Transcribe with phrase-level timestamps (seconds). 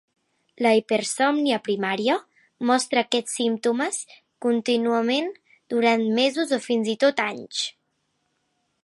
[0.65, 2.15] La hipersòmnia primària
[2.71, 4.01] mostra aquests símptomes
[4.47, 5.29] contínuament
[5.75, 7.65] durant mesos o fins i tot anys.